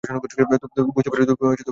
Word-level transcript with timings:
তুমি 0.03 0.89
বুঝতে 0.95 1.09
পেরেছো? 1.11 1.33